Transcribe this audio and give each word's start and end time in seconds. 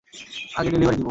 আগে 0.55 0.69
ডেলিভারি 0.69 0.91
দিব। 0.91 0.99